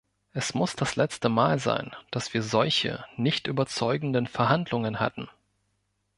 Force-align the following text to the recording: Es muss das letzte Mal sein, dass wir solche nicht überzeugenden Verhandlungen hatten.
Es 0.33 0.55
muss 0.55 0.75
das 0.75 0.95
letzte 0.95 1.29
Mal 1.29 1.59
sein, 1.59 1.91
dass 2.09 2.33
wir 2.33 2.41
solche 2.41 3.05
nicht 3.17 3.45
überzeugenden 3.45 4.25
Verhandlungen 4.25 4.99
hatten. 4.99 5.29